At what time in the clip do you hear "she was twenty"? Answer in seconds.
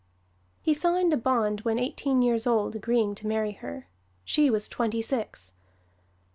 4.25-4.99